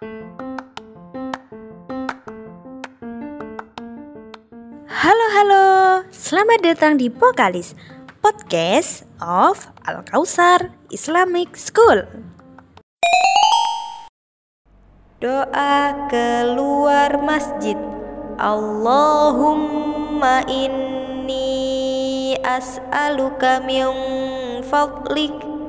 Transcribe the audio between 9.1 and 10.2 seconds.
of Al